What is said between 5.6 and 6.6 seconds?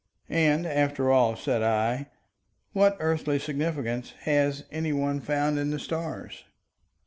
the stars?